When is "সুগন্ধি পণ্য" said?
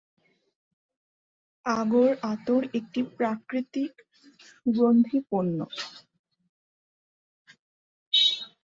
4.47-5.57